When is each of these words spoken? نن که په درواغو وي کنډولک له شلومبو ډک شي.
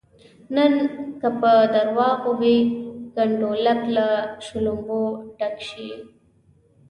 نن 0.55 0.73
که 1.19 1.29
په 1.39 1.51
درواغو 1.75 2.31
وي 2.41 2.57
کنډولک 3.13 3.81
له 3.95 4.07
شلومبو 4.45 5.01
ډک 5.37 5.55
شي. 5.69 5.91